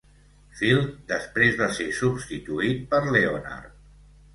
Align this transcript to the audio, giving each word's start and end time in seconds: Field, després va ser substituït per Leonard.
Field, 0.61 0.95
després 1.11 1.55
va 1.61 1.69
ser 1.77 1.87
substituït 2.01 2.85
per 2.95 3.07
Leonard. 3.15 3.75